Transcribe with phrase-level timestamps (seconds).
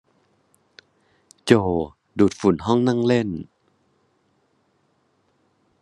[1.45, 1.51] โจ
[2.17, 3.29] ดูดฝุ่นห้องนั่งเล่น